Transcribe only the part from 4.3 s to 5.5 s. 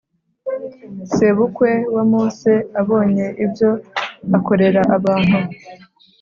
akorera abantu